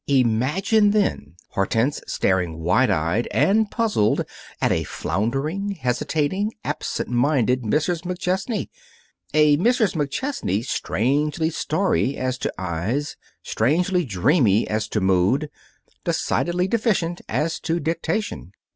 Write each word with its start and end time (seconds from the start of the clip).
Imagine, 0.07 0.89
then, 0.89 1.35
Hortense 1.49 2.01
staring 2.07 2.57
wide 2.57 2.89
eyed 2.89 3.27
and 3.29 3.69
puzzled 3.69 4.25
at 4.59 4.71
a 4.71 4.83
floundering, 4.83 5.75
hesitating, 5.79 6.53
absent 6.65 7.07
minded 7.09 7.61
Mrs. 7.61 8.01
McChesney 8.01 8.67
a 9.35 9.57
Mrs. 9.57 9.93
McChesney 9.93 10.65
strangely 10.65 11.51
starry 11.51 12.17
as 12.17 12.39
to 12.39 12.51
eyes, 12.57 13.15
strangely 13.43 14.03
dreamy 14.03 14.67
as 14.67 14.87
to 14.87 15.01
mood, 15.01 15.51
decidedly 16.03 16.67
deficient 16.67 17.21
as 17.29 17.59
to 17.59 17.79
dictation. 17.79 18.53